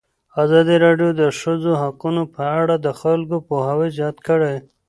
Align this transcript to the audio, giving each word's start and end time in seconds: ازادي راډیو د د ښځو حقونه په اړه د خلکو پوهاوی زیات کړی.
ازادي 0.43 0.75
راډیو 0.85 1.09
د 1.13 1.17
د 1.21 1.23
ښځو 1.39 1.71
حقونه 1.81 2.23
په 2.35 2.43
اړه 2.61 2.75
د 2.85 2.87
خلکو 3.01 3.35
پوهاوی 3.47 3.89
زیات 3.97 4.17
کړی. 4.27 4.55